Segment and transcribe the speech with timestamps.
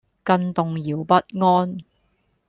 [0.23, 1.77] 更動搖不安